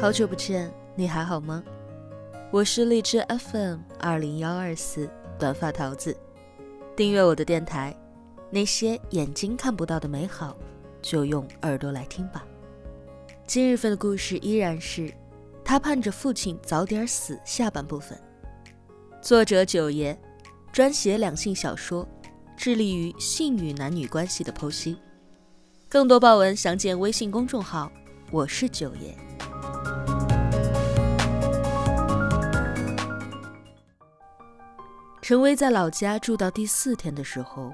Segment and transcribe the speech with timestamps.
[0.00, 1.62] 好久不见，你还好吗？
[2.50, 5.06] 我是荔枝 FM 二零幺二四
[5.38, 6.16] 短发桃子，
[6.96, 7.94] 订阅我的电台。
[8.48, 10.56] 那些眼睛看不到的美好，
[11.02, 12.46] 就用耳朵来听吧。
[13.46, 15.12] 今日份的故事依然是
[15.62, 18.18] 他盼着父亲早点死下半部分。
[19.20, 20.18] 作者九爷，
[20.72, 22.08] 专写两性小说，
[22.56, 24.96] 致力于性与男女关系的剖析。
[25.90, 27.92] 更多爆文详见微信公众号。
[28.30, 29.14] 我是九爷。
[35.30, 37.72] 陈威在老家住到第四天的时候，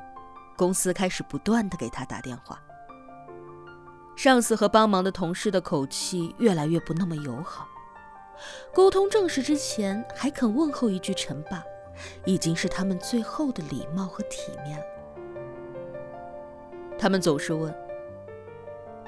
[0.58, 2.60] 公司开始不断的给他打电话。
[4.14, 7.66] 上司和帮忙的同事的口气越来越不那么友好，
[8.74, 11.64] 沟通正事之前还肯问候一句“陈爸”，
[12.26, 14.84] 已经是他们最后的礼貌和体面了。
[16.98, 17.74] 他们总是问：“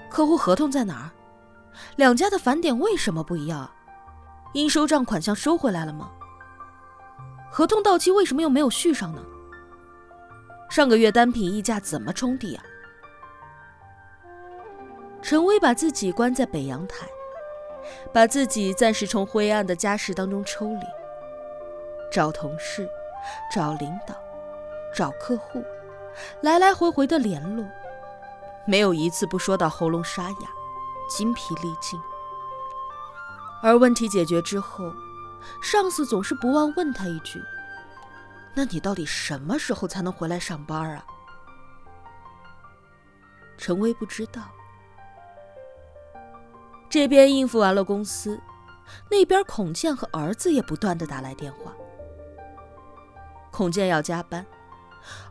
[0.08, 1.12] 客户合同在哪儿？
[1.96, 3.70] 两家的返点为什么不一样？
[4.54, 6.12] 应收账款项收回来了吗？”
[7.50, 9.22] 合同到期为什么又没有续上呢？
[10.70, 12.62] 上个月单品溢价怎么冲抵啊？
[15.22, 17.06] 陈威把自己关在北阳台，
[18.12, 20.86] 把自己暂时从灰暗的家事当中抽离，
[22.12, 22.88] 找同事，
[23.52, 24.14] 找领导，
[24.94, 25.64] 找客户，
[26.42, 27.64] 来来回回的联络，
[28.66, 30.48] 没有一次不说到喉咙沙哑，
[31.10, 31.98] 筋疲力尽。
[33.62, 34.92] 而问题解决之后。
[35.62, 37.42] 上司总是不忘问他一句
[38.54, 41.04] ：“那你到底什么时候才能回来上班啊？”
[43.56, 44.42] 陈威不知道。
[46.90, 48.40] 这边应付完了公司，
[49.10, 51.72] 那边孔健和儿子也不断的打来电话。
[53.50, 54.44] 孔健要加班，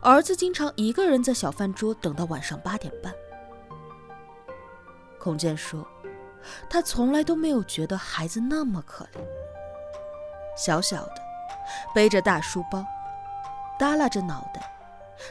[0.00, 3.12] 儿子经常一个人在小饭桌等到晚上八点半。
[5.18, 5.86] 孔健说
[6.70, 9.18] ：“他从来都没有觉得孩子那么可怜。”
[10.58, 11.22] 小小的，
[11.94, 12.84] 背着大书包，
[13.78, 14.60] 耷拉着脑袋，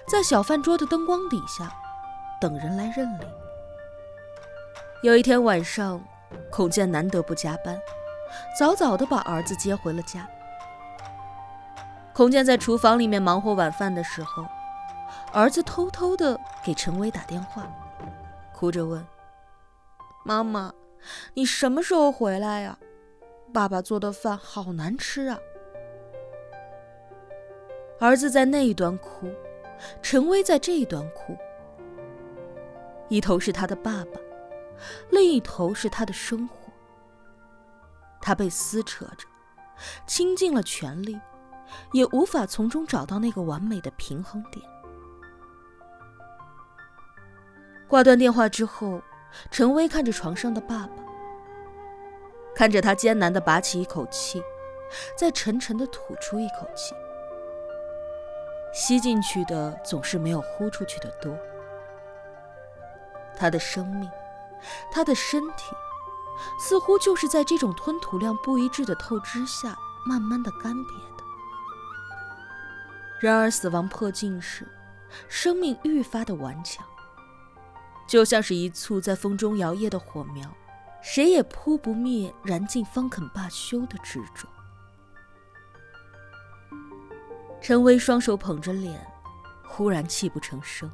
[0.08, 1.70] 在小饭桌的灯光底下
[2.40, 3.28] 等人来认领。
[5.04, 6.02] 有一天晚上，
[6.50, 7.78] 孔健难得不加班，
[8.58, 10.26] 早早的把儿子接回了家。
[12.14, 14.46] 孔健在厨房里面忙活晚饭的时候，
[15.34, 17.64] 儿子偷偷的给陈威打电话，
[18.54, 19.06] 哭着问
[20.24, 20.74] ：“妈妈，
[21.34, 22.78] 你什么时候回来呀？”
[23.58, 25.40] 爸爸做的饭好难吃啊！
[28.00, 29.34] 儿子在那一端哭，
[30.00, 31.36] 陈威在这一端哭。
[33.10, 34.20] 一头是他的爸爸，
[35.10, 36.72] 另一头是他的生活。
[38.22, 39.26] 他被撕扯着，
[40.06, 41.20] 倾尽了全力，
[41.94, 44.64] 也无法从中找到那个完美的平衡点。
[47.88, 49.02] 挂断电话之后，
[49.50, 51.07] 陈威看着床上的爸爸。
[52.58, 54.42] 看着他艰难地拔起一口气，
[55.16, 56.96] 再沉沉地吐出一口气，
[58.74, 61.38] 吸进去的总是没有呼出去的多。
[63.38, 64.10] 他的生命，
[64.92, 65.76] 他的身体，
[66.60, 71.24] 似乎就是在这种吞吐量不一致的透支下，慢慢的干瘪的。
[73.20, 74.68] 然而，死亡迫近时，
[75.28, 76.84] 生命愈发的顽强，
[78.08, 80.52] 就像是一簇在风中摇曳的火苗。
[81.10, 84.46] 谁也扑不灭，燃尽方肯罢休的执着。
[87.62, 89.00] 陈威双手捧着脸，
[89.66, 90.92] 忽然泣不成声。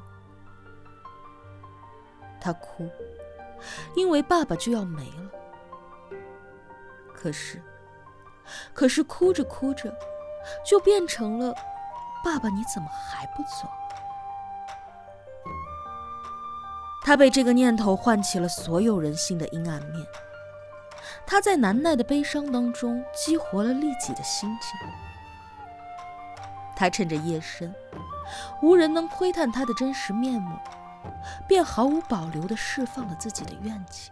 [2.40, 2.88] 他哭，
[3.96, 5.30] 因为爸爸就要没了。
[7.12, 7.60] 可是，
[8.72, 9.92] 可是哭着哭着，
[10.64, 11.52] 就变成了：
[12.24, 13.68] 爸爸，你怎么还不走？
[17.04, 20.06] 他被这个念头唤起了所有人性的阴暗面。
[21.26, 24.78] 他在难耐的悲伤当中激活了利己的心情。
[26.74, 27.72] 他趁着夜深，
[28.62, 30.58] 无人能窥探他的真实面目，
[31.46, 34.10] 便毫无保留地释放了自己的怨气。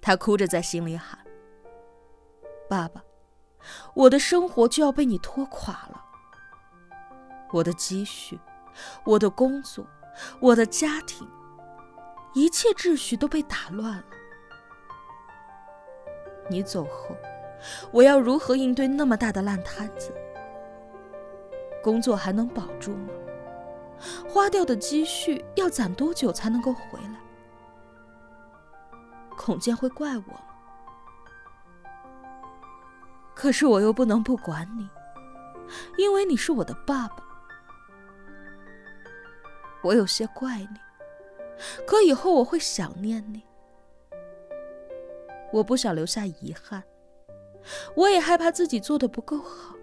[0.00, 1.18] 他哭着在心里喊
[2.68, 3.02] ：“爸爸，
[3.94, 6.04] 我的生活就要被你拖垮了，
[7.52, 8.40] 我的积蓄，
[9.04, 9.86] 我的工作。”
[10.40, 11.28] 我的家庭，
[12.34, 14.04] 一切秩序都被打乱了。
[16.48, 17.16] 你走后，
[17.90, 20.12] 我要如何应对那么大的烂摊子？
[21.82, 23.08] 工作还能保住吗？
[24.28, 27.18] 花掉的积蓄要攒多久才能够回来？
[29.36, 30.40] 孔健会怪我吗？
[33.34, 34.88] 可是我又不能不管你，
[35.96, 37.23] 因为你是我的爸爸。
[39.84, 40.80] 我有些怪你，
[41.86, 43.42] 可以后我会想念你。
[45.52, 46.82] 我不想留下遗憾，
[47.94, 49.76] 我也害怕自己做的不够好，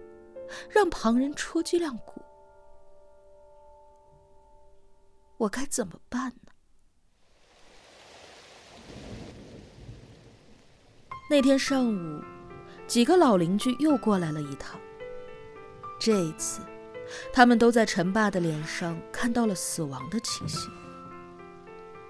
[0.68, 2.20] 让旁人戳脊梁骨。
[5.38, 6.52] 我该怎么办呢？
[11.30, 12.22] 那天上午，
[12.86, 14.78] 几个老邻居又过来了一趟。
[15.98, 16.60] 这一次，
[17.32, 20.68] 他们都在陈爸的脸上看到了死亡的气息，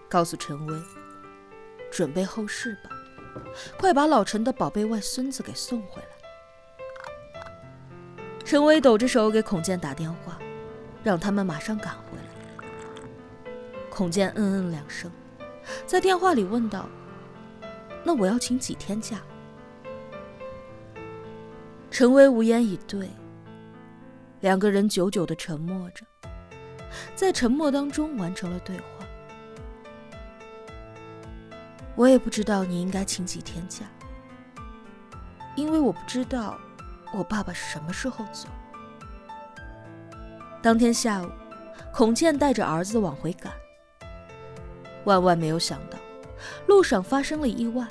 [0.09, 0.83] 告诉陈威
[1.91, 2.91] ：“准备后事吧。”
[3.79, 6.09] 快把老陈的宝贝外孙子给送回来！
[8.45, 10.39] 陈威抖着手给孔健打电话，
[11.03, 12.25] 让他们马上赶回来。
[13.89, 15.11] 孔健嗯嗯两声，
[15.87, 16.87] 在电话里问道
[18.05, 19.17] ：“那我要请几天假？”
[21.91, 23.09] 陈威无言以对。
[24.43, 26.05] 两个人久久的沉默着，
[27.15, 28.85] 在沉默当中完成了对话。
[31.95, 33.87] 我也不知道你应该请几天假，
[35.55, 36.59] 因为我不知道
[37.15, 38.49] 我爸爸什么时候走。
[40.61, 41.31] 当天下午，
[41.93, 43.53] 孔健带着儿子往回赶，
[45.05, 45.97] 万万没有想到，
[46.67, 47.87] 路上发生了意外。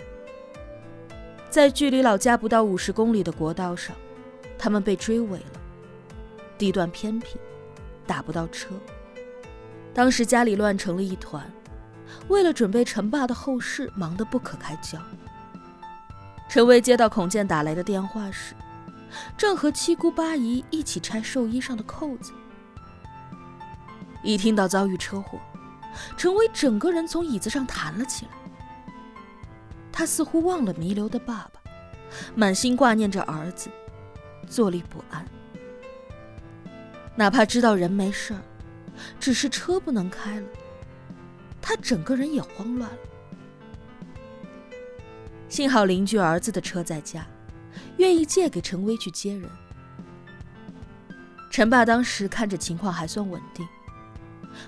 [1.50, 3.95] 在距离老家不到五十公里的国道上，
[4.57, 5.61] 他们被追尾了，
[6.62, 7.40] 地段偏僻，
[8.06, 8.75] 打不到车。
[9.96, 11.44] 当时家里乱成了一团。
[12.28, 15.00] 为了准备陈爸的后事，忙得不可开交。
[16.48, 18.54] 陈威接到孔健打来的电话时，
[19.36, 22.31] 正和七姑八姨一起拆寿衣上的扣子。
[24.22, 25.40] 一听到遭遇车祸，
[26.16, 28.31] 陈威整个人从椅子上弹了起来。
[29.92, 31.60] 他似乎忘了弥留的爸爸，
[32.36, 33.72] 满心挂念着儿子，
[34.48, 35.25] 坐立不安。
[37.16, 38.42] 哪怕知道人没事儿，
[39.19, 40.48] 只是车不能开了。
[41.62, 42.98] 他整个人也慌乱了。
[45.48, 47.25] 幸好邻居儿子的车在家，
[47.98, 49.50] 愿意借给陈威去接人。
[51.50, 53.68] 陈爸当时看着情况还算稳定，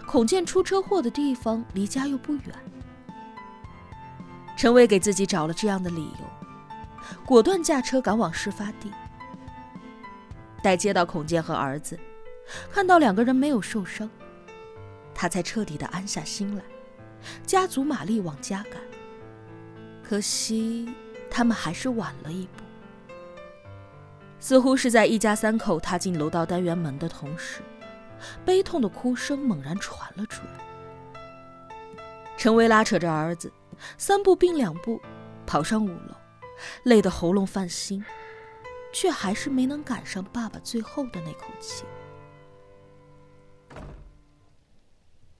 [0.06, 2.44] 孔健出车祸的地方离家又不远。
[4.57, 6.48] 陈威给自己找了这样的理由，
[7.25, 8.92] 果断驾车赶往事发地。
[10.62, 11.98] 待接到孔健和儿子，
[12.72, 14.10] 看到两个人没有受伤，
[15.13, 16.63] 他才彻底的安下心来。
[17.45, 18.81] 加足马力往家赶，
[20.04, 20.94] 可惜
[21.30, 22.63] 他们还是晚了一步。
[24.40, 27.62] 似乎是在一家三口踏进楼道单元门的同时，
[28.44, 31.16] 悲痛的哭声猛然传了出来。
[32.36, 33.50] 陈威拉扯着儿子，
[33.98, 35.00] 三步并两步
[35.46, 36.16] 跑上五楼，
[36.84, 38.04] 累得喉咙泛腥，
[38.92, 41.86] 却还是没能赶上爸爸最后的那口气。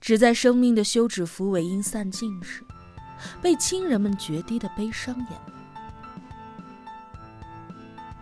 [0.04, 2.62] 只在生命的休止符尾音散尽时，
[3.40, 5.54] 被亲人们决堤的悲伤掩埋。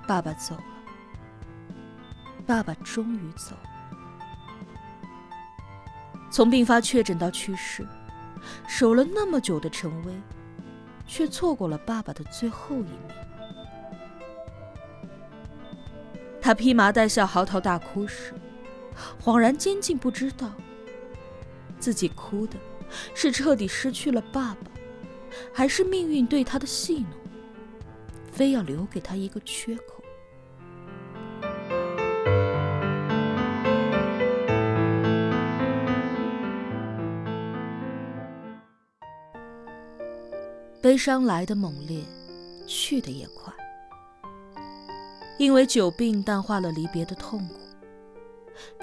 [0.06, 0.62] 爸爸走了，
[2.46, 3.70] 爸爸终于走了。
[6.30, 7.84] 从病发确诊到去世，
[8.68, 10.14] 守了那么久的陈威，
[11.04, 13.26] 却错过了爸爸的最后一面。
[16.40, 18.32] 他披麻戴孝、嚎啕大哭时，
[19.20, 20.48] 恍然间竟不知道。
[21.82, 22.56] 自己哭的，
[23.12, 24.70] 是彻底失去了爸爸，
[25.52, 27.08] 还是命运对他的戏弄，
[28.30, 30.00] 非要留给他一个缺口？
[40.80, 42.04] 悲伤来的猛烈，
[42.64, 43.52] 去的也快，
[45.36, 47.54] 因为久病淡化了离别的痛苦，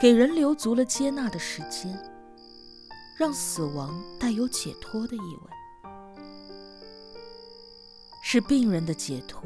[0.01, 1.97] 给人留足了接纳的时间。
[3.19, 5.51] 让死亡带有解脱的意味，
[8.23, 9.43] 是病人的解脱，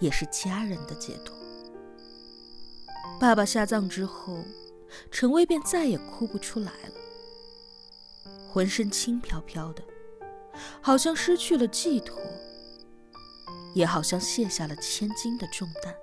[0.00, 1.36] 也是家人的解脱。
[3.20, 4.42] 爸爸下葬之后，
[5.10, 6.94] 陈威便再也哭不出来了，
[8.50, 9.84] 浑身轻飘飘的，
[10.80, 12.18] 好像失去了寄托，
[13.74, 15.94] 也好像卸下了千斤的重担。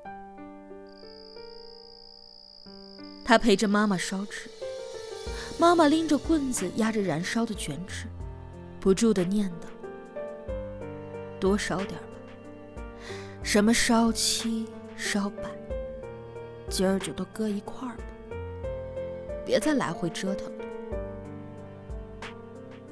[3.25, 4.51] 他陪着妈妈烧纸。
[5.59, 8.07] 妈妈拎着棍子压着燃烧的卷纸，
[8.79, 9.65] 不住的念叨
[11.39, 12.83] ：“多烧点吧，
[13.43, 14.67] 什么烧七、
[14.97, 15.43] 烧百，
[16.69, 18.03] 今儿就都搁一块儿吧，
[19.45, 20.65] 别再来回折腾了。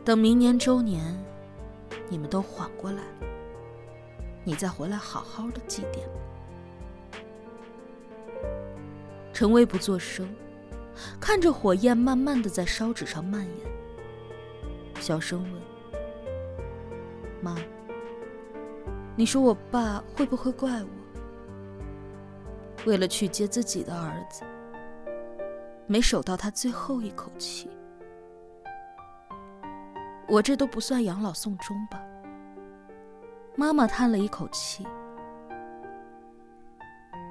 [0.06, 1.04] 等明年周年，
[2.10, 3.28] 你们都缓过来了，
[4.44, 6.00] 你再回来好好的祭奠。”
[9.34, 10.28] 陈威不作声。
[11.20, 13.52] 看着火焰慢慢的在烧纸上蔓延，
[15.00, 15.54] 小声问
[17.42, 17.56] ：“妈，
[19.16, 20.88] 你说我爸会不会怪我？
[22.86, 24.44] 为了去接自己的儿子，
[25.86, 27.70] 没守到他最后一口气。
[30.28, 32.02] 我这都不算养老送终吧？
[33.56, 34.88] 妈妈叹了一口气。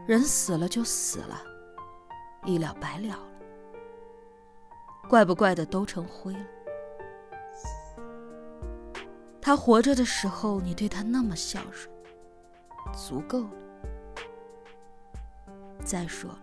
[0.07, 1.41] 人死了就死了，
[2.45, 3.19] 一了百了。
[5.11, 6.47] 怪不怪的都成灰了。
[9.43, 11.93] 他活着的时候，你对他那么孝顺，
[12.95, 13.51] 足够了。
[15.85, 16.43] 再说了，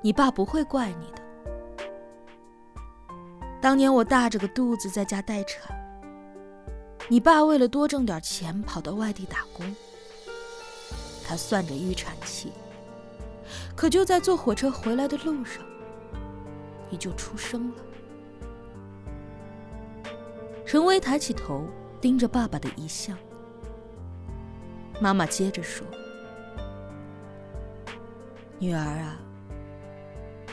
[0.00, 1.20] 你爸不会怪你的。
[3.60, 5.76] 当年我大着个肚子在家待产，
[7.08, 9.74] 你爸为了多挣点钱跑到外地打工。
[11.26, 12.52] 他算着预产期，
[13.74, 15.64] 可就在坐火车回来的路上，
[16.90, 17.76] 你就出生了。
[20.66, 21.66] 陈薇抬起头，
[22.00, 23.16] 盯着爸爸的遗像。
[25.00, 25.86] 妈妈接着说
[28.60, 29.18] ：“女儿啊，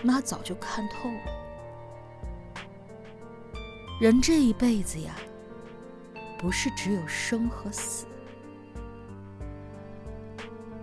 [0.01, 2.61] 妈早就看透了，
[3.99, 5.15] 人这一辈子呀，
[6.39, 8.05] 不是只有生和死。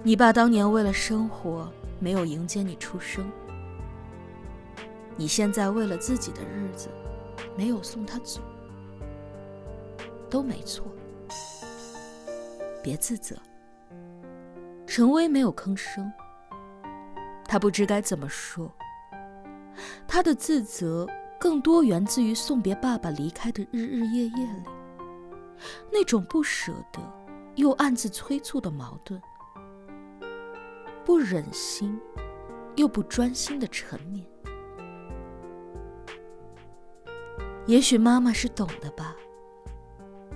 [0.02, 3.24] 你爸当年为了生活，没有迎接你出生；
[5.16, 6.88] 你现在为了自己的日子，
[7.56, 8.40] 没有送他走。”
[10.28, 10.84] 都没错，
[12.82, 13.36] 别自责。
[14.84, 16.12] 陈薇没有吭声，
[17.44, 18.68] 他不知该怎么说。
[20.08, 21.06] 他的自责
[21.38, 24.62] 更多源自于送别爸爸离开的日日夜夜里，
[25.92, 27.00] 那种不舍得
[27.54, 29.22] 又暗自催促的矛盾，
[31.04, 31.96] 不忍心
[32.74, 34.24] 又不专心的沉湎。
[37.66, 39.16] 也许妈妈是懂的吧。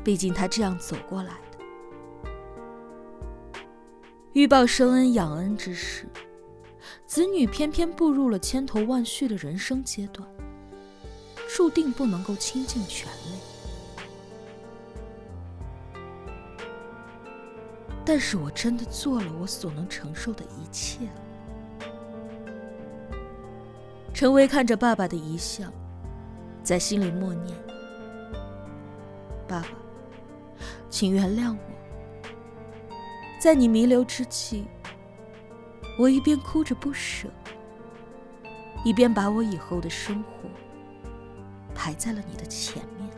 [0.05, 2.31] 毕竟他这样走过来的，
[4.33, 6.07] 欲报生恩养恩之时，
[7.05, 10.27] 子女偏偏步入了千头万绪的人生阶段，
[11.55, 13.39] 注定不能够倾尽全力。
[18.05, 21.01] 但是我真的做了我所能承受的一切
[24.15, 25.71] 陈薇看着爸爸的遗像，
[26.69, 27.57] 在心里默念
[29.49, 29.69] ：“爸爸。”
[30.91, 32.29] 请原谅我，
[33.41, 34.67] 在你弥留之际，
[35.99, 37.27] 我一边哭着不舍，
[38.85, 40.51] 一边把我以后的生活
[41.75, 43.09] 排在了你的前面。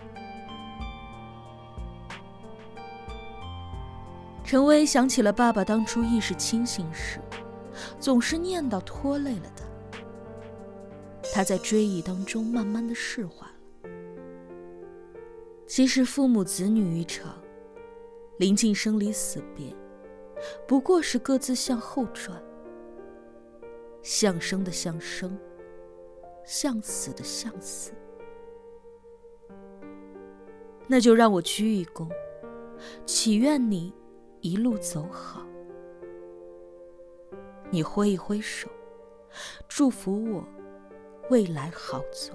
[4.45, 7.21] 陈薇想起了爸爸当初意识清醒时，
[7.99, 9.60] 总是念叨拖累了他，
[11.33, 13.91] 他在追忆当中慢慢的释怀了。
[15.67, 17.37] 其实父母子女一场。
[18.39, 19.67] 临近生离死别，
[20.67, 22.43] 不过是各自向后转，
[24.01, 25.39] 向生的向生，
[26.43, 27.93] 向死的向死。
[30.87, 32.09] 那就让我鞠一躬，
[33.05, 33.93] 祈愿你
[34.41, 35.47] 一路走好。
[37.71, 38.71] 你挥一挥手，
[39.69, 40.43] 祝福我
[41.31, 42.33] 未来好走。